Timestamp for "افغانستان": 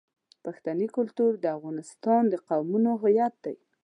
1.57-2.21